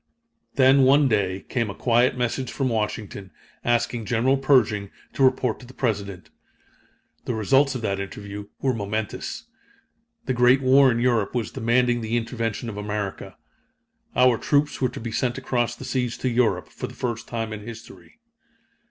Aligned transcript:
Then, 0.55 0.81
one 0.81 1.07
day, 1.07 1.45
came 1.47 1.69
a 1.69 1.75
quiet 1.75 2.17
message 2.17 2.51
from 2.51 2.69
Washington, 2.69 3.29
asking 3.63 4.05
General 4.05 4.35
Pershing 4.35 4.89
to 5.13 5.21
report 5.23 5.59
to 5.59 5.65
the 5.67 5.75
President. 5.75 6.31
The 7.25 7.35
results 7.35 7.75
of 7.75 7.81
that 7.83 7.99
interview 7.99 8.47
were 8.63 8.73
momentous. 8.73 9.43
The 10.25 10.33
Great 10.33 10.59
War 10.63 10.89
in 10.91 10.97
Europe 10.97 11.35
was 11.35 11.51
demanding 11.51 12.01
the 12.01 12.17
intervention 12.17 12.67
of 12.67 12.77
America. 12.77 13.37
Our 14.15 14.39
troops 14.39 14.81
were 14.81 14.89
to 14.89 14.99
be 14.99 15.11
sent 15.11 15.37
across 15.37 15.75
the 15.75 15.85
seas 15.85 16.17
to 16.17 16.29
Europe 16.31 16.69
for 16.69 16.87
the 16.87 16.95
first 16.95 17.27
time 17.27 17.53
in 17.53 17.59
history. 17.59 18.17